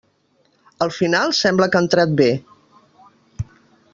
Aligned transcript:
Al 0.85 0.93
final 0.99 1.35
sembla 1.41 1.69
que 1.75 1.79
ha 1.79 1.83
entrat 1.87 2.17
bé. 2.21 2.31